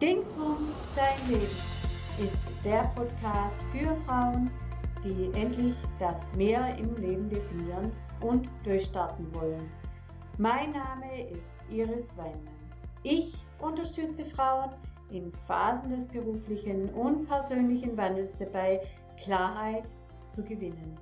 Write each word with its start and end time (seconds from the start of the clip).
Dingsbums 0.00 0.70
dein 0.94 1.28
Leben 1.28 1.56
ist 2.22 2.48
der 2.64 2.84
Podcast 2.94 3.60
für 3.72 3.96
Frauen, 4.06 4.48
die 5.02 5.28
endlich 5.36 5.74
das 5.98 6.32
Mehr 6.36 6.76
im 6.78 6.94
Leben 6.98 7.28
definieren 7.28 7.90
und 8.20 8.48
durchstarten 8.62 9.26
wollen. 9.34 9.68
Mein 10.36 10.70
Name 10.70 11.28
ist 11.30 11.50
Iris 11.68 12.16
Weinmann. 12.16 12.54
Ich 13.02 13.34
unterstütze 13.58 14.24
Frauen 14.24 14.70
in 15.10 15.32
Phasen 15.48 15.90
des 15.90 16.06
beruflichen 16.06 16.90
und 16.90 17.26
persönlichen 17.26 17.96
Wandels 17.96 18.36
dabei, 18.36 18.80
Klarheit 19.20 19.90
zu 20.28 20.44
gewinnen. 20.44 20.96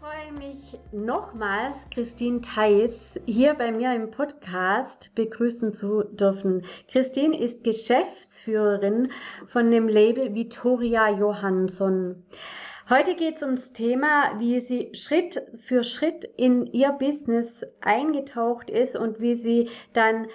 Ich 0.00 0.06
freue 0.06 0.32
mich 0.32 0.78
nochmals, 0.92 1.86
Christine 1.90 2.40
Theis 2.40 2.94
hier 3.26 3.52
bei 3.52 3.70
mir 3.70 3.94
im 3.94 4.10
Podcast 4.10 5.14
begrüßen 5.14 5.74
zu 5.74 6.04
dürfen. 6.04 6.64
Christine 6.90 7.38
ist 7.38 7.64
Geschäftsführerin 7.64 9.10
von 9.48 9.70
dem 9.70 9.88
Label 9.88 10.34
Vittoria 10.34 11.10
Johansson. 11.10 12.24
Heute 12.88 13.14
geht 13.14 13.36
es 13.36 13.42
ums 13.42 13.74
Thema, 13.74 14.38
wie 14.38 14.60
sie 14.60 14.94
Schritt 14.94 15.42
für 15.60 15.84
Schritt 15.84 16.24
in 16.24 16.64
ihr 16.64 16.92
Business 16.92 17.62
eingetaucht 17.82 18.70
ist 18.70 18.96
und 18.96 19.20
wie 19.20 19.34
sie 19.34 19.68
dann 19.92 20.28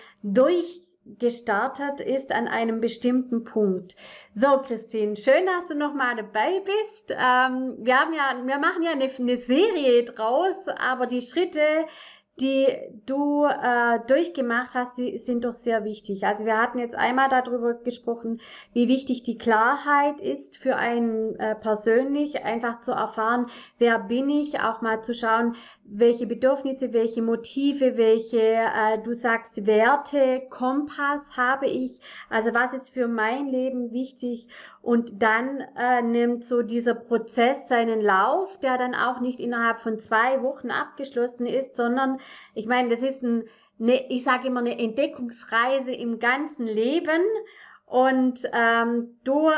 durchgestartet 1.05 1.99
ist 1.99 2.31
an 2.31 2.47
einem 2.47 2.81
bestimmten 2.81 3.43
Punkt. 3.43 3.95
So, 4.33 4.57
Christine, 4.65 5.15
schön, 5.15 5.45
dass 5.45 5.67
du 5.67 5.75
noch 5.75 5.93
mal 5.93 6.15
dabei 6.15 6.59
bist. 6.59 7.11
Ähm, 7.11 7.75
wir 7.79 7.99
haben 7.99 8.13
ja, 8.13 8.35
wir 8.43 8.57
machen 8.57 8.83
ja 8.83 8.91
eine, 8.91 9.09
eine 9.17 9.37
Serie 9.37 10.03
draus, 10.03 10.55
aber 10.77 11.05
die 11.05 11.21
Schritte, 11.21 11.61
die 12.41 12.67
du 13.05 13.45
äh, 13.45 13.99
durchgemacht 14.07 14.73
hast, 14.73 14.97
die 14.97 15.17
sind 15.17 15.45
doch 15.45 15.53
sehr 15.53 15.85
wichtig. 15.85 16.25
Also 16.25 16.45
wir 16.45 16.61
hatten 16.61 16.79
jetzt 16.79 16.95
einmal 16.95 17.29
darüber 17.29 17.75
gesprochen, 17.75 18.41
wie 18.73 18.89
wichtig 18.89 19.23
die 19.23 19.37
Klarheit 19.37 20.19
ist 20.19 20.57
für 20.57 20.75
einen 20.75 21.35
äh, 21.39 21.55
persönlich, 21.55 22.43
einfach 22.43 22.81
zu 22.81 22.91
erfahren, 22.91 23.45
wer 23.77 23.99
bin 23.99 24.29
ich, 24.29 24.59
auch 24.59 24.81
mal 24.81 25.01
zu 25.01 25.13
schauen, 25.13 25.55
welche 25.85 26.27
Bedürfnisse, 26.27 26.91
welche 26.91 27.21
Motive, 27.21 27.95
welche, 27.95 28.41
äh, 28.41 29.01
du 29.01 29.13
sagst, 29.13 29.65
Werte, 29.65 30.41
Kompass 30.49 31.37
habe 31.37 31.67
ich, 31.67 32.01
also 32.29 32.53
was 32.53 32.73
ist 32.73 32.89
für 32.89 33.07
mein 33.07 33.47
Leben 33.47 33.93
wichtig 33.93 34.47
und 34.85 35.23
dann 35.23 35.61
äh, 35.75 36.03
nimmt 36.03 36.45
so 36.45 36.61
dieser 36.61 36.93
Prozess 36.93 37.67
seinen 37.67 38.01
Lauf, 38.01 38.59
der 38.59 38.77
dann 38.77 38.93
auch 38.93 39.19
nicht 39.19 39.39
innerhalb 39.39 39.79
von 39.79 39.97
zwei 39.97 40.43
Wochen 40.43 40.69
abgeschlossen 40.69 41.47
ist, 41.47 41.75
sondern 41.75 42.19
ich 42.53 42.67
meine, 42.67 42.89
das 42.89 43.01
ist 43.01 43.23
ein, 43.23 43.45
eine, 43.79 44.11
ich 44.11 44.23
sage 44.23 44.47
immer, 44.47 44.59
eine 44.59 44.77
Entdeckungsreise 44.77 45.91
im 45.91 46.19
ganzen 46.19 46.67
Leben. 46.67 47.23
Und 47.87 48.41
ähm, 48.53 49.17
du, 49.23 49.49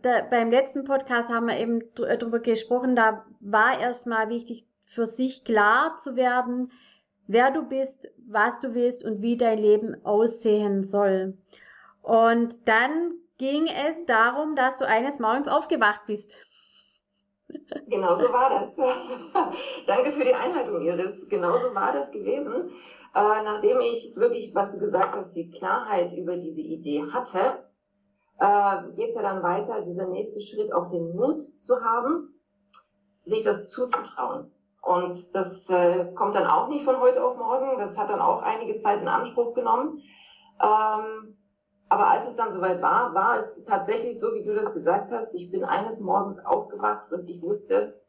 da, 0.00 0.22
beim 0.30 0.50
letzten 0.50 0.84
Podcast 0.84 1.28
haben 1.28 1.48
wir 1.48 1.58
eben 1.58 1.82
drüber 1.94 2.38
gesprochen, 2.38 2.96
da 2.96 3.26
war 3.40 3.78
erstmal 3.78 4.30
wichtig 4.30 4.64
für 4.86 5.06
sich 5.06 5.44
klar 5.44 5.98
zu 6.02 6.16
werden, 6.16 6.72
wer 7.26 7.50
du 7.50 7.68
bist, 7.68 8.08
was 8.26 8.58
du 8.60 8.72
willst 8.72 9.04
und 9.04 9.20
wie 9.20 9.36
dein 9.36 9.58
Leben 9.58 10.02
aussehen 10.02 10.82
soll. 10.82 11.36
Und 12.00 12.66
dann 12.66 13.12
ging 13.42 13.66
es 13.66 14.06
darum, 14.06 14.54
dass 14.54 14.76
du 14.76 14.86
eines 14.86 15.18
Morgens 15.18 15.48
aufgewacht 15.48 16.02
bist. 16.06 16.38
Genau 17.88 18.14
so 18.14 18.32
war 18.32 18.50
das. 18.50 18.76
Danke 19.88 20.12
für 20.12 20.24
die 20.24 20.32
Einleitung, 20.32 20.80
Iris. 20.80 21.28
Genau 21.28 21.58
so 21.58 21.74
war 21.74 21.92
das 21.92 22.12
gewesen. 22.12 22.70
Äh, 23.12 23.42
nachdem 23.42 23.80
ich 23.80 24.14
wirklich, 24.14 24.54
was 24.54 24.70
du 24.70 24.78
gesagt 24.78 25.16
hast, 25.16 25.32
die 25.32 25.50
Klarheit 25.50 26.12
über 26.12 26.36
diese 26.36 26.60
Idee 26.60 27.02
hatte, 27.12 27.64
äh, 28.38 28.94
geht 28.94 29.08
es 29.08 29.16
ja 29.16 29.22
dann 29.22 29.42
weiter, 29.42 29.82
dieser 29.82 30.06
nächste 30.06 30.40
Schritt 30.40 30.72
auch 30.72 30.92
den 30.92 31.16
Mut 31.16 31.40
zu 31.40 31.80
haben, 31.82 32.40
sich 33.24 33.42
das 33.42 33.68
zuzutrauen. 33.70 34.52
Und 34.82 35.34
das 35.34 35.68
äh, 35.68 36.12
kommt 36.14 36.36
dann 36.36 36.46
auch 36.46 36.68
nicht 36.68 36.84
von 36.84 37.00
heute 37.00 37.24
auf 37.24 37.36
morgen. 37.36 37.76
Das 37.76 37.96
hat 37.96 38.08
dann 38.08 38.20
auch 38.20 38.40
einige 38.42 38.80
Zeit 38.80 39.02
in 39.02 39.08
Anspruch 39.08 39.52
genommen. 39.54 40.00
Ähm, 40.62 41.36
aber 41.92 42.08
als 42.08 42.26
es 42.26 42.36
dann 42.36 42.54
soweit 42.54 42.80
war, 42.80 43.12
war 43.12 43.40
es 43.40 43.66
tatsächlich 43.66 44.18
so, 44.18 44.32
wie 44.32 44.42
du 44.42 44.54
das 44.54 44.72
gesagt 44.72 45.12
hast. 45.12 45.34
Ich 45.34 45.50
bin 45.50 45.62
eines 45.62 46.00
Morgens 46.00 46.42
aufgewacht 46.42 47.12
und 47.12 47.28
ich 47.28 47.42
wusste, 47.42 48.00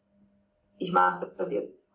ich 0.77 0.93
mache 0.93 1.29
das 1.37 1.51
jetzt. 1.51 1.91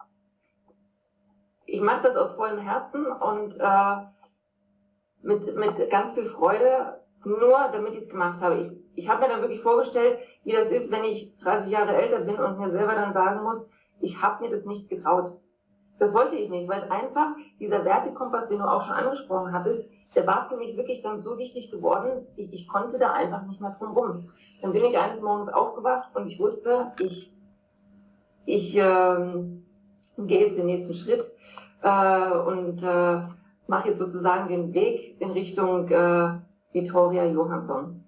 Ich 1.65 1.81
mache 1.81 2.03
das 2.03 2.15
aus 2.15 2.34
vollem 2.34 2.59
Herzen 2.59 3.06
und 3.06 3.59
äh, 3.59 3.97
mit, 5.22 5.56
mit 5.56 5.91
ganz 5.91 6.12
viel 6.12 6.27
Freude, 6.27 7.00
nur 7.25 7.56
damit 7.72 7.94
ich 7.94 8.03
es 8.03 8.10
gemacht 8.10 8.43
habe. 8.43 8.59
Ich, 8.59 9.04
ich 9.04 9.09
habe 9.09 9.22
mir 9.22 9.28
dann 9.28 9.41
wirklich 9.41 9.62
vorgestellt, 9.62 10.19
wie 10.44 10.53
das 10.53 10.69
ist, 10.69 10.93
wenn 10.93 11.04
ich 11.04 11.38
30 11.38 11.72
Jahre 11.72 11.97
älter 11.97 12.21
bin 12.21 12.38
und 12.38 12.59
mir 12.59 12.71
selber 12.71 12.97
dann 12.97 13.15
sagen 13.15 13.44
muss, 13.44 13.66
ich 14.00 14.22
habe 14.22 14.44
mir 14.44 14.50
das 14.50 14.66
nicht 14.66 14.91
getraut. 14.91 15.38
Das 15.98 16.12
wollte 16.12 16.37
ich 16.37 16.50
nicht, 16.50 16.69
weil 16.69 16.82
einfach 16.91 17.31
dieser 17.59 17.87
Wertekompass, 17.87 18.48
den 18.48 18.59
du 18.59 18.66
auch 18.66 18.82
schon 18.82 18.94
angesprochen 18.94 19.54
hattest, 19.54 19.88
der 20.15 20.27
war 20.27 20.49
für 20.49 20.57
mich 20.57 20.77
wirklich 20.77 21.03
dann 21.03 21.21
so 21.21 21.39
wichtig 21.39 21.71
geworden, 21.71 22.27
ich, 22.37 22.53
ich 22.53 22.69
konnte 22.69 22.99
da 22.99 23.13
einfach 23.13 23.47
nicht 23.47 23.61
mehr 23.61 23.77
drum 23.79 23.97
rum. 23.97 24.31
Dann 24.63 24.73
bin 24.73 24.85
ich 24.85 24.99
eines 24.99 25.21
Morgens 25.21 25.53
aufgewacht 25.53 26.15
und 26.15 26.27
ich 26.29 26.39
wusste, 26.39 26.93
ich, 26.99 27.33
ich 28.47 28.77
ähm, 28.77 29.65
gehe 30.17 30.47
jetzt 30.47 30.59
den 30.59 30.67
nächsten 30.67 30.95
Schritt 30.95 31.25
äh, 31.83 32.31
und 32.31 32.83
äh, 32.83 33.21
mache 33.67 33.91
jetzt 33.91 33.99
sozusagen 33.99 34.49
den 34.49 34.73
Weg 34.73 35.21
in 35.21 35.31
Richtung 35.31 35.89
äh, 35.89 36.39
Vittoria 36.73 37.27
Johansson. 37.27 38.03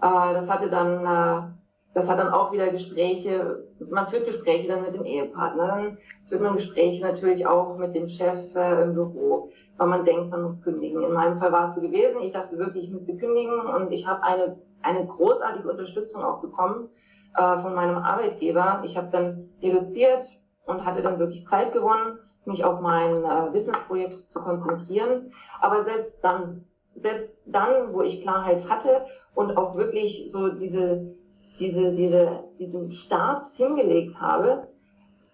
Äh, 0.00 0.34
das 0.34 0.48
hatte 0.48 0.68
dann 0.68 1.06
äh, 1.06 1.50
das 1.94 2.08
hat 2.08 2.18
dann 2.18 2.32
auch 2.32 2.52
wieder 2.52 2.68
Gespräche, 2.70 3.68
man 3.88 4.08
führt 4.08 4.26
Gespräche 4.26 4.68
dann 4.68 4.82
mit 4.82 4.94
dem 4.94 5.04
Ehepartner, 5.04 5.68
dann 5.68 5.98
führt 6.26 6.42
man 6.42 6.56
Gespräche 6.56 7.04
natürlich 7.04 7.46
auch 7.46 7.78
mit 7.78 7.94
dem 7.94 8.08
Chef 8.08 8.54
äh, 8.56 8.82
im 8.82 8.94
Büro, 8.94 9.50
weil 9.76 9.86
man 9.86 10.04
denkt, 10.04 10.30
man 10.30 10.42
muss 10.42 10.62
kündigen. 10.62 11.02
In 11.04 11.12
meinem 11.12 11.38
Fall 11.38 11.52
war 11.52 11.68
es 11.68 11.76
so 11.76 11.80
gewesen, 11.80 12.20
ich 12.20 12.32
dachte 12.32 12.58
wirklich, 12.58 12.86
ich 12.86 12.92
müsste 12.92 13.16
kündigen 13.16 13.60
und 13.60 13.92
ich 13.92 14.06
habe 14.08 14.24
eine, 14.24 14.56
eine 14.82 15.06
großartige 15.06 15.70
Unterstützung 15.70 16.24
auch 16.24 16.40
bekommen 16.40 16.88
äh, 17.36 17.60
von 17.60 17.74
meinem 17.74 17.96
Arbeitgeber. 17.96 18.82
Ich 18.84 18.96
habe 18.96 19.08
dann 19.12 19.50
reduziert 19.62 20.24
und 20.66 20.84
hatte 20.84 21.02
dann 21.02 21.20
wirklich 21.20 21.46
Zeit 21.46 21.72
gewonnen, 21.72 22.18
mich 22.44 22.64
auf 22.64 22.80
mein 22.80 23.22
äh, 23.22 23.50
Businessprojekt 23.52 24.18
zu 24.18 24.40
konzentrieren. 24.40 25.32
Aber 25.60 25.84
selbst 25.84 26.24
dann, 26.24 26.64
selbst 26.84 27.38
dann, 27.46 27.92
wo 27.92 28.02
ich 28.02 28.22
Klarheit 28.22 28.68
hatte 28.68 29.06
und 29.36 29.56
auch 29.56 29.76
wirklich 29.76 30.30
so 30.32 30.48
diese 30.48 31.14
diese, 31.58 31.94
diese, 31.94 32.44
diesen 32.58 32.92
Start 32.92 33.42
hingelegt 33.56 34.20
habe, 34.20 34.68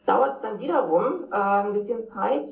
dauert 0.07 0.37
es 0.37 0.43
dann 0.43 0.61
wiederum 0.61 1.25
äh, 1.31 1.37
ein 1.37 1.73
bisschen 1.73 2.07
Zeit, 2.09 2.47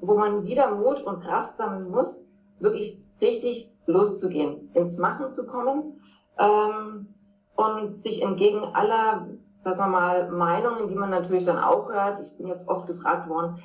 wo 0.00 0.14
man 0.14 0.44
wieder 0.44 0.74
Mut 0.74 1.02
und 1.02 1.22
Kraft 1.22 1.56
sammeln 1.56 1.90
muss, 1.90 2.24
wirklich 2.60 3.02
richtig 3.20 3.72
loszugehen, 3.86 4.70
ins 4.74 4.98
Machen 4.98 5.32
zu 5.32 5.46
kommen 5.46 6.00
ähm, 6.38 7.08
und 7.56 8.00
sich 8.00 8.22
entgegen 8.22 8.64
aller, 8.74 9.26
sagen 9.64 9.78
wir 9.78 9.86
mal, 9.86 10.30
Meinungen, 10.30 10.88
die 10.88 10.94
man 10.94 11.10
natürlich 11.10 11.44
dann 11.44 11.58
auch 11.58 11.88
hört. 11.88 12.20
Ich 12.20 12.36
bin 12.36 12.48
jetzt 12.48 12.66
oft 12.68 12.86
gefragt 12.86 13.28
worden, 13.28 13.58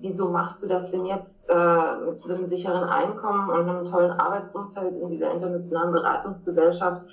wieso 0.00 0.30
machst 0.30 0.62
du 0.62 0.68
das 0.68 0.90
denn 0.90 1.06
jetzt 1.06 1.48
äh, 1.48 1.96
mit 2.06 2.22
so 2.22 2.34
einem 2.34 2.48
sicheren 2.48 2.88
Einkommen 2.88 3.50
und 3.50 3.68
einem 3.68 3.90
tollen 3.90 4.12
Arbeitsumfeld 4.12 5.00
in 5.00 5.08
dieser 5.10 5.32
internationalen 5.32 5.92
Beratungsgesellschaft? 5.92 7.06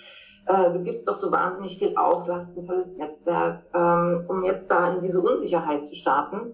Äh, 0.45 0.71
du 0.71 0.83
gibst 0.83 1.07
doch 1.07 1.15
so 1.15 1.31
wahnsinnig 1.31 1.77
viel 1.77 1.95
auf, 1.97 2.25
du 2.25 2.33
hast 2.33 2.57
ein 2.57 2.65
tolles 2.65 2.95
Netzwerk, 2.97 3.63
ähm, 3.73 4.25
um 4.27 4.43
jetzt 4.43 4.69
da 4.69 4.93
in 4.93 5.01
diese 5.01 5.21
Unsicherheit 5.21 5.83
zu 5.83 5.95
starten. 5.95 6.53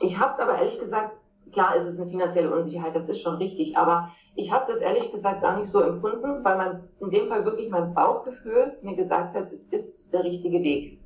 Ich 0.00 0.18
habe 0.18 0.32
es 0.34 0.40
aber 0.40 0.58
ehrlich 0.58 0.78
gesagt, 0.78 1.16
klar 1.52 1.76
ist 1.76 1.86
es 1.86 1.98
eine 1.98 2.10
finanzielle 2.10 2.54
Unsicherheit, 2.54 2.94
das 2.94 3.08
ist 3.08 3.22
schon 3.22 3.36
richtig, 3.36 3.76
aber 3.76 4.10
ich 4.34 4.52
habe 4.52 4.72
das 4.72 4.80
ehrlich 4.82 5.10
gesagt 5.12 5.42
gar 5.42 5.58
nicht 5.58 5.70
so 5.70 5.80
empfunden, 5.80 6.44
weil 6.44 6.56
man 6.56 6.88
in 7.00 7.10
dem 7.10 7.28
Fall 7.28 7.44
wirklich 7.44 7.70
mein 7.70 7.94
Bauchgefühl 7.94 8.76
mir 8.82 8.96
gesagt 8.96 9.34
hat, 9.34 9.48
es 9.70 9.86
ist 9.86 10.12
der 10.12 10.24
richtige 10.24 10.62
Weg. 10.62 11.00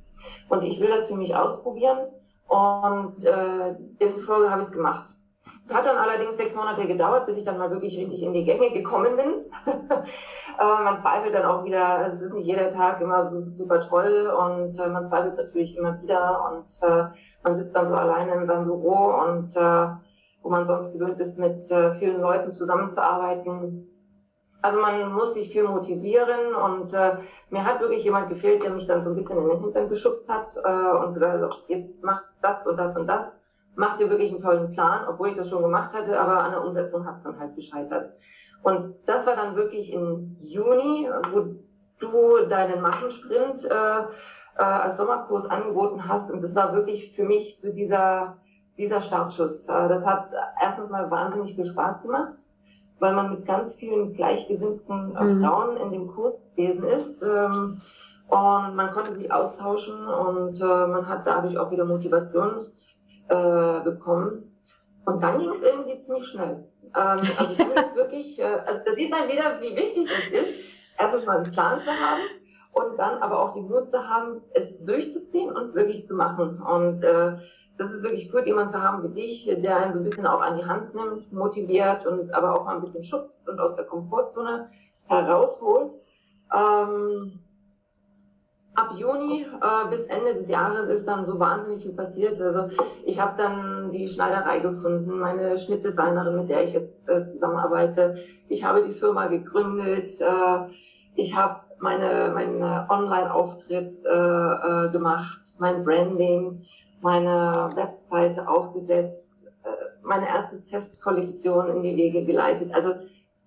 Und 0.49 0.63
ich 0.63 0.79
will 0.79 0.89
das 0.89 1.07
für 1.07 1.15
mich 1.15 1.35
ausprobieren 1.35 2.07
und 2.47 3.23
äh, 3.23 3.75
demzufolge 4.01 4.49
habe 4.49 4.63
ich 4.63 4.67
es 4.67 4.73
gemacht. 4.73 5.13
Es 5.63 5.73
hat 5.73 5.85
dann 5.85 5.97
allerdings 5.97 6.35
sechs 6.37 6.55
Monate 6.55 6.87
gedauert, 6.87 7.27
bis 7.27 7.37
ich 7.37 7.43
dann 7.43 7.59
mal 7.59 7.69
wirklich 7.69 7.97
richtig 7.97 8.23
in 8.23 8.33
die 8.33 8.43
Gänge 8.43 8.71
gekommen 8.71 9.15
bin. 9.15 9.45
äh, 10.59 10.83
man 10.83 10.99
zweifelt 10.99 11.33
dann 11.33 11.45
auch 11.45 11.63
wieder, 11.63 12.13
es 12.13 12.21
ist 12.21 12.33
nicht 12.33 12.45
jeder 12.45 12.69
Tag 12.69 12.99
immer 13.01 13.29
so 13.29 13.49
super 13.55 13.79
toll 13.81 14.27
und 14.27 14.77
äh, 14.77 14.87
man 14.87 15.05
zweifelt 15.05 15.37
natürlich 15.37 15.77
immer 15.77 16.01
wieder 16.01 16.51
und 16.51 16.67
äh, 16.81 17.05
man 17.43 17.57
sitzt 17.57 17.75
dann 17.75 17.87
so 17.87 17.95
alleine 17.95 18.33
in 18.33 18.47
seinem 18.47 18.65
Büro 18.65 19.13
und 19.25 19.55
äh, 19.55 19.87
wo 20.41 20.49
man 20.49 20.65
sonst 20.65 20.93
gewöhnt 20.93 21.19
ist, 21.19 21.37
mit 21.37 21.69
äh, 21.71 21.95
vielen 21.95 22.21
Leuten 22.21 22.51
zusammenzuarbeiten. 22.51 23.85
Also 24.61 24.79
man 24.81 25.13
muss 25.13 25.33
sich 25.33 25.49
viel 25.49 25.63
motivieren 25.63 26.53
und 26.53 26.93
äh, 26.93 27.17
mir 27.49 27.65
hat 27.65 27.79
wirklich 27.79 28.03
jemand 28.03 28.27
gefehlt, 28.27 28.61
der 28.61 28.71
mich 28.71 28.87
dann 28.87 29.01
so 29.01 29.11
ein 29.11 29.15
bisschen 29.15 29.37
in 29.37 29.47
den 29.47 29.61
Hintern 29.61 29.87
geschubst 29.87 30.27
hat 30.27 30.45
äh, 30.65 31.05
und 31.05 31.13
gesagt 31.13 31.41
hat, 31.41 31.63
jetzt 31.67 32.03
mach 32.03 32.21
das 32.41 32.65
und 32.67 32.75
das 32.75 32.97
und 32.97 33.07
das 33.07 33.39
mach 33.75 33.95
dir 33.95 34.09
wirklich 34.09 34.31
einen 34.31 34.41
tollen 34.41 34.73
Plan, 34.73 35.07
obwohl 35.07 35.29
ich 35.29 35.35
das 35.35 35.49
schon 35.49 35.63
gemacht 35.63 35.93
hatte, 35.93 36.19
aber 36.19 36.43
an 36.43 36.51
der 36.51 36.63
Umsetzung 36.63 37.05
hat 37.05 37.17
es 37.17 37.23
dann 37.23 37.39
halt 37.39 37.55
gescheitert. 37.55 38.11
Und 38.63 38.95
das 39.05 39.25
war 39.25 39.35
dann 39.35 39.55
wirklich 39.55 39.93
im 39.93 40.35
Juni, 40.39 41.09
wo 41.31 41.55
du 41.99 42.47
deinen 42.47 42.81
Maschensprint 42.81 43.65
äh, 43.65 43.99
äh, 44.57 44.63
als 44.63 44.97
Sommerkurs 44.97 45.45
angeboten 45.45 46.07
hast. 46.07 46.31
Und 46.31 46.43
das 46.43 46.55
war 46.55 46.73
wirklich 46.73 47.15
für 47.15 47.23
mich 47.23 47.59
so 47.61 47.71
dieser, 47.71 48.37
dieser 48.77 49.01
Startschuss. 49.01 49.67
Äh, 49.67 49.87
das 49.87 50.05
hat 50.05 50.29
erstens 50.61 50.89
mal 50.89 51.09
wahnsinnig 51.09 51.55
viel 51.55 51.65
Spaß 51.65 52.03
gemacht, 52.03 52.35
weil 52.99 53.15
man 53.15 53.31
mit 53.31 53.45
ganz 53.45 53.75
vielen 53.75 54.13
gleichgesinnten 54.13 55.15
äh, 55.15 55.23
mhm. 55.23 55.43
Frauen 55.43 55.77
in 55.77 55.91
dem 55.91 56.07
Kurs 56.07 56.35
gewesen 56.55 56.83
ist. 56.83 57.23
Ähm, 57.23 57.81
und 58.27 58.75
man 58.75 58.91
konnte 58.91 59.13
sich 59.13 59.31
austauschen 59.31 60.07
und 60.07 60.61
äh, 60.61 60.87
man 60.87 61.07
hat 61.07 61.25
dadurch 61.25 61.57
auch 61.57 61.71
wieder 61.71 61.85
Motivation 61.85 62.67
äh, 63.27 63.79
bekommen. 63.81 64.55
Und 65.05 65.23
dann 65.23 65.39
ging 65.39 65.49
es 65.49 65.63
irgendwie 65.63 66.03
ziemlich 66.03 66.27
schnell. 66.27 66.68
Ähm, 66.95 67.19
also 67.37 67.55
ging 67.55 67.71
es 67.75 67.95
wirklich, 67.95 68.39
äh, 68.39 68.43
also 68.43 68.81
da 68.85 68.95
sieht 68.95 69.11
man 69.11 69.27
wieder, 69.27 69.61
wie 69.61 69.75
wichtig 69.75 70.07
es 70.09 70.41
ist, 70.41 70.59
erstens 70.97 71.25
mal 71.25 71.37
einen 71.37 71.51
Plan 71.51 71.81
zu 71.81 71.91
haben 71.91 72.21
und 72.73 72.97
dann 72.97 73.17
aber 73.19 73.39
auch 73.39 73.53
die 73.53 73.61
Mut 73.61 73.89
zu 73.89 74.07
haben, 74.07 74.41
es 74.53 74.77
durchzuziehen 74.85 75.51
und 75.51 75.75
wirklich 75.75 76.05
zu 76.07 76.15
machen. 76.15 76.61
Und 76.61 77.03
äh, 77.03 77.37
das 77.77 77.91
ist 77.91 78.03
wirklich 78.03 78.31
gut, 78.31 78.45
jemand 78.45 78.71
zu 78.71 78.81
haben 78.81 79.03
wie 79.03 79.21
dich, 79.21 79.45
der 79.61 79.77
einen 79.77 79.93
so 79.93 79.99
ein 79.99 80.05
bisschen 80.05 80.27
auch 80.27 80.41
an 80.41 80.57
die 80.57 80.65
Hand 80.65 80.93
nimmt, 80.93 81.31
motiviert 81.31 82.05
und 82.05 82.33
aber 82.33 82.59
auch 82.59 82.65
mal 82.65 82.75
ein 82.75 82.81
bisschen 82.81 83.03
schubst 83.03 83.47
und 83.47 83.59
aus 83.59 83.75
der 83.75 83.85
Komfortzone 83.85 84.69
herausholt. 85.05 85.93
Ähm, 86.55 87.39
ab 88.79 88.93
Juni 88.97 89.41
äh, 89.41 89.89
bis 89.89 90.05
Ende 90.07 90.35
des 90.35 90.47
Jahres 90.47 90.89
ist 90.89 91.05
dann 91.05 91.25
so 91.25 91.37
wahnsinnig 91.39 91.83
viel 91.83 91.93
passiert. 91.93 92.41
Also 92.41 92.69
ich 93.05 93.19
habe 93.19 93.33
dann 93.37 93.91
die 93.91 94.07
Schneiderei 94.07 94.59
gefunden, 94.59 95.19
meine 95.19 95.57
Schnittdesignerin, 95.59 96.37
mit 96.37 96.49
der 96.49 96.63
ich 96.63 96.73
jetzt 96.73 97.09
äh, 97.09 97.25
zusammenarbeite. 97.25 98.17
Ich 98.47 98.63
habe 98.63 98.85
die 98.87 98.93
Firma 98.93 99.27
gegründet. 99.27 100.11
Äh, 100.21 100.71
ich 101.15 101.35
habe 101.35 101.61
meine, 101.79 102.31
meinen 102.33 102.61
Online-Auftritt 102.89 103.93
äh, 104.05 104.09
äh, 104.09 104.91
gemacht, 104.91 105.41
mein 105.59 105.83
Branding, 105.83 106.65
meine 107.01 107.71
Webseite 107.75 108.47
aufgesetzt, 108.47 109.51
äh, 109.63 109.69
meine 110.03 110.27
erste 110.27 110.63
Testkollektion 110.63 111.69
in 111.69 111.83
die 111.83 111.97
Wege 111.97 112.25
geleitet. 112.25 112.73
Also 112.73 112.93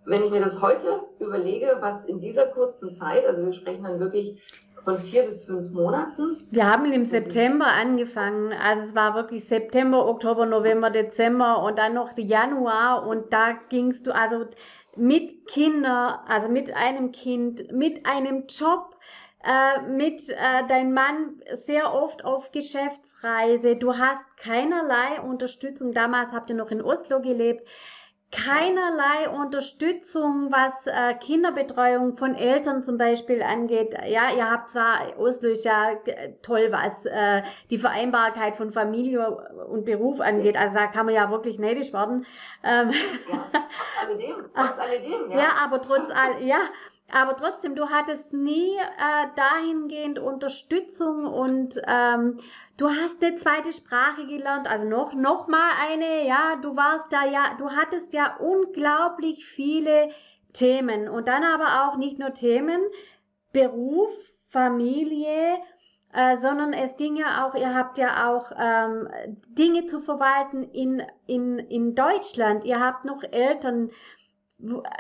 wenn 0.05 0.23
ich 0.25 0.31
mir 0.31 0.40
das 0.40 0.61
heute 0.61 1.00
überlege, 1.20 1.76
was 1.81 2.05
in 2.06 2.20
dieser 2.20 2.46
kurzen 2.46 2.96
Zeit, 2.99 3.25
also 3.26 3.46
wir 3.46 3.52
sprechen 3.52 3.84
dann 3.84 4.00
wirklich 4.00 4.43
von 4.84 4.99
vier 4.99 5.25
bis 5.25 5.44
fünf 5.44 5.73
Monaten. 5.73 6.38
Wir 6.50 6.69
haben 6.69 6.93
im 6.93 7.05
September 7.05 7.67
angefangen. 7.67 8.52
Also 8.52 8.88
es 8.88 8.94
war 8.94 9.14
wirklich 9.14 9.44
September, 9.44 10.06
Oktober, 10.06 10.46
November, 10.46 10.90
Dezember 10.90 11.62
und 11.62 11.79
dann 11.79 11.94
noch 11.94 12.17
Januar 12.17 13.06
und 13.06 13.32
da 13.32 13.52
gingst 13.69 14.06
du 14.06 14.14
also 14.14 14.46
mit 14.96 15.46
Kindern, 15.46 16.19
also 16.26 16.50
mit 16.50 16.75
einem 16.75 17.12
Kind, 17.12 17.73
mit 17.73 18.05
einem 18.06 18.44
Job, 18.49 18.96
äh, 19.44 19.82
mit 19.88 20.29
äh, 20.29 20.67
dein 20.69 20.93
Mann 20.93 21.43
sehr 21.67 21.93
oft 21.93 22.25
auf 22.25 22.52
Geschäftsreise. 22.52 23.76
Du 23.76 23.96
hast 23.96 24.25
keinerlei 24.37 25.20
Unterstützung. 25.20 25.93
Damals 25.93 26.32
habt 26.32 26.50
ihr 26.50 26.56
noch 26.56 26.70
in 26.70 26.82
Oslo 26.82 27.20
gelebt 27.20 27.67
keinerlei 28.32 29.29
Unterstützung, 29.29 30.50
was 30.50 30.87
äh, 30.87 31.14
Kinderbetreuung 31.20 32.17
von 32.17 32.34
Eltern 32.34 32.82
zum 32.82 32.96
Beispiel 32.96 33.43
angeht. 33.43 33.94
Ja, 34.06 34.34
ihr 34.34 34.50
habt 34.50 34.70
zwar, 34.70 35.19
Oslo 35.19 35.50
ist 35.50 35.67
ja 35.67 35.93
toll, 36.40 36.69
was 36.70 37.05
äh, 37.05 37.43
die 37.70 37.76
Vereinbarkeit 37.76 38.56
von 38.56 38.73
Familie 38.73 39.31
und 39.69 39.84
Beruf 39.84 40.20
angeht. 40.20 40.56
Also 40.56 40.79
da 40.79 40.87
kann 40.87 41.06
man 41.06 41.14
ja 41.14 41.31
wirklich 41.31 41.58
neidisch 41.58 41.93
werden. 41.93 42.25
Ähm, 42.64 42.90
ja, 43.31 43.44
trotz 43.52 44.08
alledem, 44.08 44.37
trotz 44.55 44.79
alledem, 44.79 45.31
ja. 45.31 45.38
ja, 45.38 45.49
aber 45.62 45.82
trotz 45.82 46.11
all, 46.11 46.43
ja, 46.43 46.61
aber 47.12 47.37
trotzdem, 47.37 47.75
du 47.75 47.91
hattest 47.91 48.32
nie 48.32 48.75
äh, 48.76 49.26
dahingehend 49.37 50.19
Unterstützung 50.19 51.26
und 51.26 51.81
ähm, 51.87 52.38
du 52.79 52.88
hast 52.88 53.23
eine 53.23 53.37
zweite 53.37 53.73
Sprache 53.73 54.26
gelernt, 54.26 54.67
also 54.67 54.88
noch, 54.88 55.12
noch 55.12 55.47
mal 55.47 55.70
eine, 55.87 56.26
ja, 56.26 56.56
du 56.56 56.75
warst 56.75 57.12
da 57.12 57.25
ja, 57.25 57.55
du 57.59 57.70
hattest 57.70 58.12
ja 58.14 58.37
unglaublich 58.38 59.44
viele 59.44 60.11
Themen 60.55 61.09
und 61.09 61.29
dann 61.29 61.44
aber 61.44 61.85
auch 61.85 61.97
nicht 61.97 62.19
nur 62.19 62.32
Themen, 62.32 62.81
Beruf, 63.53 64.11
Familie, 64.49 65.58
äh, 66.15 66.37
sondern 66.38 66.73
es 66.73 66.97
ging 66.97 67.17
ja 67.17 67.47
auch, 67.47 67.55
ihr 67.55 67.75
habt 67.75 67.99
ja 67.99 68.31
auch 68.31 68.53
ähm, 68.58 69.08
Dinge 69.49 69.87
zu 69.87 70.00
verwalten 70.00 70.62
in, 70.62 71.03
in, 71.26 71.58
in 71.58 71.94
Deutschland, 71.94 72.65
ihr 72.65 72.81
habt 72.81 73.05
noch 73.05 73.23
Eltern, 73.23 73.91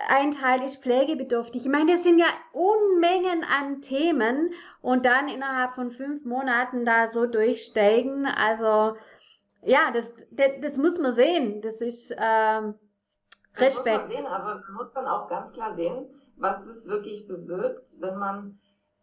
ein 0.08 0.32
Teil 0.32 0.62
ist 0.62 0.82
pflegebedürftig. 0.82 1.64
Ich 1.64 1.70
meine, 1.70 1.92
das 1.92 2.02
sind 2.02 2.18
ja 2.18 2.26
Unmengen 2.52 3.44
an 3.44 3.80
Themen 3.80 4.50
und 4.80 5.04
dann 5.06 5.28
innerhalb 5.28 5.74
von 5.74 5.90
fünf 5.90 6.24
Monaten 6.24 6.84
da 6.84 7.08
so 7.08 7.26
durchsteigen. 7.26 8.26
Also 8.26 8.96
ja, 9.62 9.92
das, 9.92 10.12
das, 10.30 10.50
das 10.60 10.76
muss 10.76 10.98
man 10.98 11.14
sehen. 11.14 11.62
Das 11.62 11.80
ist 11.80 12.14
ähm, 12.18 12.74
Respekt. 13.56 13.58
Das 13.58 13.76
muss 13.76 13.84
man 13.84 14.10
sehen, 14.10 14.26
aber 14.26 14.54
man 14.66 14.74
muss 14.74 14.92
dann 14.94 15.06
auch 15.06 15.28
ganz 15.28 15.52
klar 15.52 15.74
sehen, 15.76 16.06
was 16.36 16.66
es 16.66 16.86
wirklich 16.86 17.28
bewirkt, 17.28 17.88
wenn 18.00 18.18
man 18.18 18.58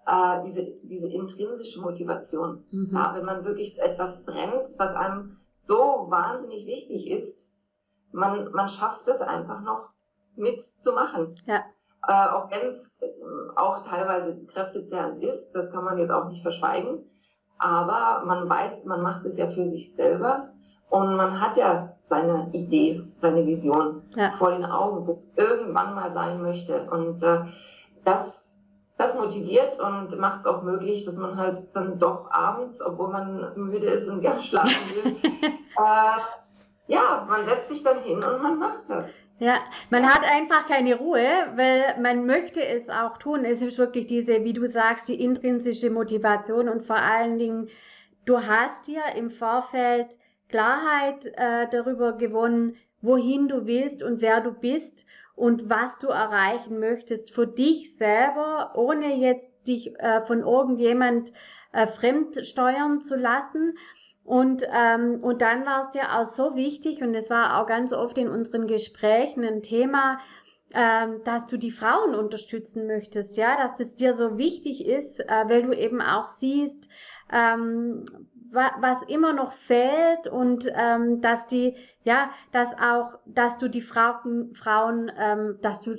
äh, 0.06 0.44
diese, 0.46 0.66
diese 0.84 1.08
intrinsische 1.08 1.80
Motivation, 1.82 2.66
mhm. 2.72 2.90
ja, 2.92 3.14
wenn 3.16 3.26
man 3.26 3.46
wirklich 3.46 3.80
etwas 3.80 4.26
brennt, 4.26 4.68
was 4.78 4.96
einem 4.96 5.38
so 5.54 6.08
wahnsinnig 6.10 6.66
wichtig 6.66 7.10
ist, 7.10 7.56
man, 8.12 8.52
man 8.52 8.68
schafft 8.68 9.08
es 9.08 9.22
einfach 9.22 9.62
noch 9.62 9.90
mitzumachen. 10.36 11.36
Ja. 11.46 11.64
Äh, 12.08 12.30
auch 12.30 12.50
wenn 12.50 12.76
es 12.76 12.92
äh, 13.02 13.08
auch 13.56 13.86
teilweise 13.86 14.38
kräftezehrend 14.46 15.24
ist, 15.24 15.52
das 15.52 15.72
kann 15.72 15.84
man 15.84 15.98
jetzt 15.98 16.12
auch 16.12 16.28
nicht 16.30 16.42
verschweigen. 16.42 17.00
Aber 17.58 18.26
man 18.26 18.48
weiß, 18.48 18.86
man 18.86 19.02
macht 19.02 19.26
es 19.26 19.38
ja 19.38 19.48
für 19.48 19.70
sich 19.70 19.94
selber 19.94 20.50
und 20.90 21.16
man 21.16 21.42
hat 21.42 21.58
ja 21.58 21.94
seine 22.08 22.50
Idee, 22.54 23.04
seine 23.18 23.46
Vision 23.46 24.02
ja. 24.16 24.32
vor 24.38 24.52
den 24.52 24.66
Augen, 24.66 25.06
wo 25.06 25.24
irgendwann 25.36 25.94
mal 25.94 26.14
sein 26.14 26.42
möchte. 26.42 26.90
Und 26.90 27.22
äh, 27.22 27.42
das, 28.06 28.58
das 28.98 29.16
motiviert 29.16 29.80
und 29.80 30.18
macht 30.20 30.42
es 30.42 30.46
auch 30.46 30.64
möglich, 30.64 31.06
dass 31.06 31.16
man 31.16 31.38
halt 31.38 31.58
dann 31.74 32.00
doch 32.00 32.32
abends, 32.32 32.82
obwohl 32.82 33.10
man 33.10 33.52
müde 33.56 33.88
ist 33.88 34.08
und 34.08 34.22
gerne 34.22 34.42
schlafen 34.42 34.96
will, 34.96 35.16
äh, 35.44 36.20
ja, 36.88 37.26
man 37.30 37.46
setzt 37.46 37.70
sich 37.70 37.84
dann 37.84 38.00
hin 38.00 38.24
und 38.24 38.42
man 38.42 38.58
macht 38.58 38.90
das. 38.90 39.06
Ja, 39.40 39.62
man 39.90 40.06
hat 40.06 40.30
einfach 40.30 40.68
keine 40.68 40.96
Ruhe, 40.96 41.24
weil 41.56 41.98
man 42.02 42.26
möchte 42.26 42.62
es 42.62 42.90
auch 42.90 43.18
tun. 43.18 43.46
Es 43.46 43.62
ist 43.62 43.78
wirklich 43.78 44.06
diese, 44.06 44.44
wie 44.44 44.52
du 44.52 44.68
sagst, 44.68 45.08
die 45.08 45.24
intrinsische 45.24 45.90
Motivation 45.90 46.68
und 46.68 46.86
vor 46.86 46.98
allen 46.98 47.40
Dingen, 47.40 47.70
du 48.26 48.46
hast 48.46 48.90
ja 48.90 49.08
im 49.16 49.32
Vorfeld 49.32 50.18
Klarheit 50.50 51.26
äh, 51.38 51.68
darüber 51.72 52.18
gewonnen, 52.18 52.76
wohin 53.02 53.48
du 53.48 53.66
willst 53.66 54.04
und 54.04 54.22
wer 54.22 54.42
du 54.42 54.52
bist 54.52 55.06
und 55.36 55.70
was 55.70 55.98
du 56.00 56.08
erreichen 56.08 56.80
möchtest 56.80 57.34
für 57.34 57.48
dich 57.48 57.96
selber, 57.96 58.74
ohne 58.76 59.16
jetzt 59.16 59.48
dich 59.66 59.98
äh, 60.00 60.22
von 60.26 60.42
irgendjemand 60.42 61.32
äh, 61.72 61.88
fremd 61.88 62.46
steuern 62.46 63.00
zu 63.00 63.16
lassen. 63.16 63.78
Und, 64.30 64.62
ähm, 64.72 65.24
und 65.24 65.42
dann 65.42 65.66
war 65.66 65.88
es 65.88 65.96
ja 65.96 66.22
auch 66.22 66.28
so 66.28 66.56
wichtig, 66.56 67.02
und 67.02 67.16
es 67.16 67.32
war 67.32 67.60
auch 67.60 67.66
ganz 67.66 67.92
oft 67.92 68.16
in 68.16 68.30
unseren 68.30 68.68
Gesprächen 68.68 69.44
ein 69.44 69.64
Thema, 69.64 70.20
ähm, 70.72 71.24
dass 71.26 71.48
du 71.48 71.58
die 71.58 71.72
Frauen 71.72 72.14
unterstützen 72.14 72.86
möchtest, 72.86 73.38
ja, 73.38 73.58
dass 73.58 73.80
es 73.80 73.96
dir 73.96 74.14
so 74.14 74.38
wichtig 74.38 74.86
ist, 74.86 75.20
äh, 75.20 75.26
weil 75.48 75.64
du 75.64 75.74
eben 75.74 76.00
auch 76.00 76.26
siehst, 76.26 76.90
ähm, 77.34 78.06
wa 78.52 78.72
was 78.80 79.04
immer 79.04 79.34
noch 79.34 79.54
fehlt 79.54 80.28
und 80.28 80.72
ähm, 80.76 81.22
dass 81.22 81.48
die 81.48 81.76
ja, 82.04 82.32
dass 82.52 82.70
auch, 82.74 83.20
dass 83.26 83.58
du 83.58 83.70
die 83.70 83.82
Frauen, 83.82 84.56
Frauen, 84.56 85.12
ähm, 85.20 85.60
dass 85.62 85.82
du, 85.82 85.96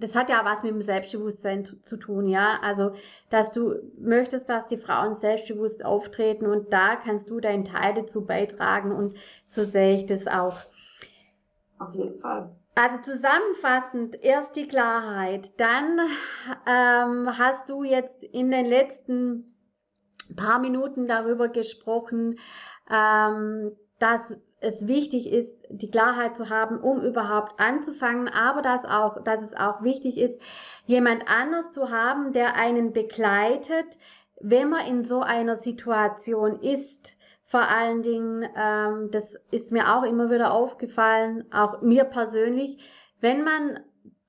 das 0.00 0.16
hat 0.16 0.28
ja 0.30 0.44
was 0.44 0.62
mit 0.62 0.72
dem 0.72 0.80
Selbstbewusstsein 0.80 1.64
zu, 1.64 1.80
zu 1.82 1.96
tun, 1.96 2.26
ja, 2.26 2.58
also, 2.62 2.92
dass 3.30 3.52
du 3.52 3.74
möchtest, 3.98 4.48
dass 4.48 4.66
die 4.66 4.78
Frauen 4.78 5.14
selbstbewusst 5.14 5.84
auftreten 5.84 6.46
und 6.46 6.72
da 6.72 6.96
kannst 6.96 7.30
du 7.30 7.40
deinen 7.40 7.64
Teil 7.64 7.94
dazu 7.94 8.26
beitragen 8.26 8.90
und 8.90 9.14
so 9.44 9.64
sehe 9.64 9.96
ich 9.96 10.06
das 10.06 10.26
auch. 10.26 10.56
Auf 11.78 11.94
jeden 11.94 12.18
Fall. 12.18 12.50
Also 12.74 12.98
zusammenfassend, 13.02 14.24
erst 14.24 14.56
die 14.56 14.66
Klarheit, 14.66 15.60
dann 15.60 16.00
ähm, 16.66 17.38
hast 17.38 17.68
du 17.68 17.84
jetzt 17.84 18.24
in 18.24 18.50
den 18.50 18.66
letzten 18.66 19.53
paar 20.36 20.58
Minuten 20.58 21.06
darüber 21.06 21.48
gesprochen, 21.48 22.38
ähm, 22.90 23.72
dass 23.98 24.34
es 24.60 24.86
wichtig 24.86 25.30
ist, 25.30 25.54
die 25.68 25.90
Klarheit 25.90 26.36
zu 26.36 26.48
haben, 26.48 26.78
um 26.78 27.02
überhaupt 27.02 27.60
anzufangen, 27.60 28.28
aber 28.28 28.62
dass 28.62 28.84
auch, 28.84 29.22
dass 29.22 29.42
es 29.42 29.54
auch 29.54 29.82
wichtig 29.82 30.18
ist, 30.18 30.40
jemand 30.86 31.24
anders 31.28 31.72
zu 31.72 31.90
haben, 31.90 32.32
der 32.32 32.54
einen 32.54 32.92
begleitet, 32.92 33.98
wenn 34.40 34.70
man 34.70 34.86
in 34.86 35.04
so 35.04 35.20
einer 35.20 35.56
Situation 35.56 36.60
ist. 36.60 37.16
Vor 37.46 37.68
allen 37.68 38.02
Dingen, 38.02 38.48
ähm, 38.56 39.10
das 39.10 39.36
ist 39.50 39.70
mir 39.70 39.94
auch 39.94 40.02
immer 40.02 40.30
wieder 40.30 40.52
aufgefallen, 40.52 41.44
auch 41.52 41.82
mir 41.82 42.04
persönlich, 42.04 42.82
wenn 43.20 43.44
man 43.44 43.80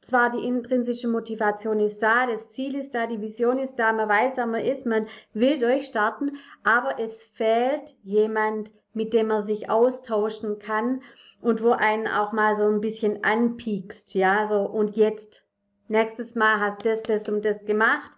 zwar 0.05 0.31
die 0.31 0.45
intrinsische 0.45 1.07
Motivation 1.07 1.79
ist 1.79 2.00
da, 2.00 2.27
das 2.27 2.50
Ziel 2.50 2.75
ist 2.75 2.95
da, 2.95 3.07
die 3.07 3.21
Vision 3.21 3.59
ist 3.59 3.75
da, 3.75 3.91
man 3.93 4.09
weiß, 4.09 4.38
wer 4.38 4.45
man 4.45 4.62
ist, 4.62 4.85
man 4.85 5.07
will 5.33 5.59
durchstarten, 5.59 6.38
aber 6.63 7.00
es 7.00 7.25
fehlt 7.25 7.95
jemand, 8.03 8.71
mit 8.93 9.13
dem 9.13 9.27
man 9.27 9.43
sich 9.43 9.69
austauschen 9.69 10.59
kann 10.59 11.01
und 11.41 11.62
wo 11.62 11.71
einen 11.71 12.07
auch 12.07 12.31
mal 12.31 12.55
so 12.55 12.67
ein 12.67 12.81
bisschen 12.81 13.24
anpiekst, 13.24 14.13
ja, 14.15 14.47
so 14.47 14.62
und 14.62 14.95
jetzt, 14.95 15.43
nächstes 15.88 16.35
Mal 16.35 16.59
hast 16.59 16.85
das, 16.85 17.03
das 17.03 17.27
und 17.27 17.43
das 17.43 17.65
gemacht 17.65 18.12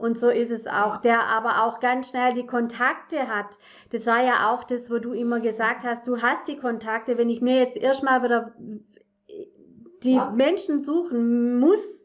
und 0.00 0.18
so 0.18 0.30
ist 0.30 0.50
es 0.50 0.66
auch, 0.66 0.96
der 0.96 1.26
aber 1.26 1.62
auch 1.62 1.78
ganz 1.78 2.08
schnell 2.08 2.32
die 2.32 2.46
Kontakte 2.46 3.28
hat. 3.28 3.58
Das 3.90 4.06
war 4.06 4.24
ja 4.24 4.50
auch 4.50 4.64
das, 4.64 4.90
wo 4.90 4.98
du 4.98 5.12
immer 5.12 5.40
gesagt 5.40 5.84
hast, 5.84 6.08
du 6.08 6.22
hast 6.22 6.48
die 6.48 6.56
Kontakte. 6.56 7.18
Wenn 7.18 7.28
ich 7.28 7.42
mir 7.42 7.58
jetzt 7.58 7.76
erstmal 7.76 8.22
wieder 8.22 8.54
die 10.02 10.14
ja. 10.14 10.30
Menschen 10.30 10.82
suchen 10.82 11.58
muss, 11.58 12.04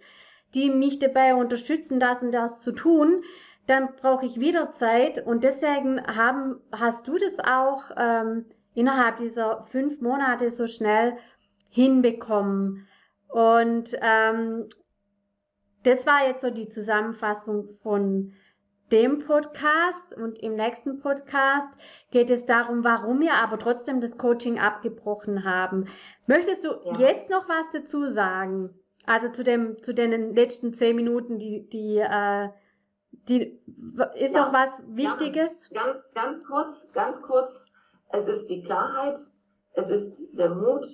die 0.54 0.70
mich 0.70 1.00
dabei 1.00 1.36
unterstützen, 1.36 2.00
das 2.00 2.24
und 2.24 2.32
das 2.32 2.62
zu 2.62 2.72
tun, 2.72 3.24
dann 3.68 3.90
brauche 3.96 4.26
ich 4.26 4.40
wieder 4.40 4.72
Zeit. 4.72 5.26
Und 5.26 5.44
deswegen 5.44 6.02
haben, 6.06 6.62
hast 6.72 7.08
du 7.08 7.18
das 7.18 7.40
auch 7.40 7.92
ähm, 7.98 8.46
innerhalb 8.74 9.18
dieser 9.18 9.64
fünf 9.64 10.02
Monate 10.02 10.52
so 10.52 10.68
schnell 10.68 11.18
hinbekommen. 11.70 12.88
Und 13.28 13.98
ähm, 14.02 14.66
das 15.84 16.06
war 16.06 16.28
jetzt 16.28 16.42
so 16.42 16.50
die 16.50 16.70
Zusammenfassung 16.70 17.78
von 17.82 18.34
dem 18.92 19.26
Podcast 19.26 20.14
und 20.16 20.38
im 20.40 20.56
nächsten 20.56 21.00
Podcast 21.00 21.74
geht 22.12 22.30
es 22.30 22.46
darum, 22.46 22.84
warum 22.84 23.20
wir 23.20 23.34
aber 23.34 23.58
trotzdem 23.58 24.00
das 24.00 24.18
Coaching 24.18 24.60
abgebrochen 24.60 25.44
haben. 25.44 25.88
Möchtest 26.28 26.64
du 26.64 26.70
ja. 26.84 27.00
jetzt 27.00 27.30
noch 27.30 27.50
was 27.50 27.70
dazu 27.72 28.14
sagen? 28.14 28.70
Also 29.06 29.30
zu 29.30 29.44
dem, 29.44 29.82
zu 29.84 29.94
den 29.94 30.36
letzten 30.36 30.74
zehn 30.74 30.96
Minuten, 30.96 31.40
die, 31.40 31.68
die, 31.70 31.98
äh, 31.98 32.50
die 33.12 33.60
ist 34.16 34.36
ja. 34.36 34.46
noch 34.46 34.54
was 34.54 34.82
Wichtiges? 34.88 35.52
Ja. 35.70 35.84
Ganz, 35.84 36.04
ganz 36.14 36.44
kurz, 36.46 36.92
ganz 36.94 37.22
kurz. 37.22 37.72
Es 38.10 38.28
ist 38.28 38.48
die 38.48 38.64
Klarheit, 38.64 39.18
es 39.74 39.90
ist 39.90 40.38
der 40.38 40.54
Mut, 40.54 40.86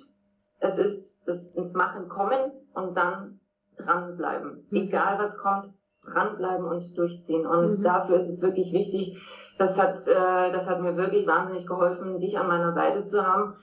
es 0.60 0.78
ist 0.78 1.20
das 1.26 1.54
ins 1.54 1.72
Machen 1.74 2.08
kommen 2.08 2.52
und 2.74 2.96
dann 2.96 3.40
dranbleiben. 3.76 4.66
Mhm. 4.70 4.76
Egal 4.76 5.18
was 5.18 5.36
kommt, 5.38 5.72
dranbleiben 6.04 6.66
und 6.66 6.96
durchziehen. 6.96 7.46
Und 7.46 7.78
mhm. 7.78 7.82
dafür 7.82 8.16
ist 8.16 8.28
es 8.28 8.42
wirklich 8.42 8.72
wichtig. 8.72 9.18
Das 9.58 9.76
hat, 9.78 9.96
äh, 10.06 10.52
das 10.52 10.68
hat 10.68 10.80
mir 10.80 10.96
wirklich 10.96 11.26
wahnsinnig 11.26 11.66
geholfen, 11.66 12.20
dich 12.20 12.38
an 12.38 12.48
meiner 12.48 12.72
Seite 12.72 13.04
zu 13.04 13.24
haben. 13.24 13.54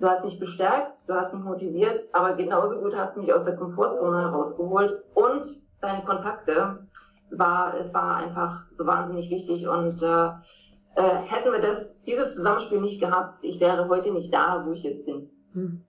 Du 0.00 0.08
hast 0.08 0.24
mich 0.24 0.38
bestärkt, 0.40 0.98
du 1.06 1.14
hast 1.14 1.32
mich 1.32 1.44
motiviert, 1.44 2.02
aber 2.12 2.34
genauso 2.34 2.80
gut 2.80 2.96
hast 2.96 3.16
du 3.16 3.20
mich 3.20 3.32
aus 3.32 3.44
der 3.44 3.56
Komfortzone 3.56 4.22
herausgeholt 4.22 5.02
und 5.14 5.46
deine 5.80 6.04
Kontakte 6.04 6.88
war, 7.30 7.74
es 7.78 7.94
war 7.94 8.16
einfach 8.16 8.64
so 8.72 8.86
wahnsinnig 8.86 9.30
wichtig 9.30 9.68
und 9.68 10.02
äh, 10.02 10.30
äh, 10.96 11.16
hätten 11.26 11.52
wir 11.52 11.60
das, 11.60 11.94
dieses 12.06 12.34
Zusammenspiel 12.34 12.80
nicht 12.80 13.00
gehabt, 13.00 13.38
ich 13.42 13.60
wäre 13.60 13.88
heute 13.88 14.12
nicht 14.12 14.32
da, 14.32 14.64
wo 14.66 14.72
ich 14.72 14.82
jetzt 14.82 15.04
bin. 15.06 15.30
Mhm. 15.52 15.84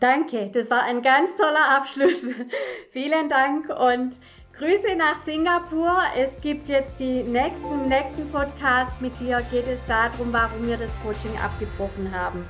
Danke, 0.00 0.50
das 0.52 0.70
war 0.70 0.82
ein 0.82 1.00
ganz 1.02 1.36
toller 1.36 1.76
Abschluss. 1.76 2.18
Vielen 2.90 3.28
Dank 3.28 3.68
und 3.68 4.18
Grüße 4.62 4.94
nach 4.94 5.20
Singapur. 5.24 5.98
Es 6.16 6.40
gibt 6.40 6.68
jetzt 6.68 7.00
die 7.00 7.24
nächsten, 7.24 7.88
nächsten 7.88 8.30
Podcast 8.30 9.00
mit 9.00 9.18
dir. 9.18 9.42
Geht 9.50 9.66
es 9.66 9.80
darum, 9.88 10.32
warum 10.32 10.68
wir 10.68 10.76
das 10.76 10.92
Coaching 11.02 11.36
abgebrochen 11.36 12.08
haben. 12.12 12.48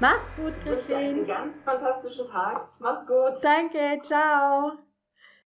Mach's 0.00 0.28
gut, 0.34 0.54
Christine. 0.64 0.98
Einen 0.98 1.24
ganz 1.24 1.54
fantastischen 1.64 2.26
Tag. 2.26 2.66
Mach's 2.80 3.06
gut. 3.06 3.44
Danke, 3.44 4.00
ciao. 4.02 4.72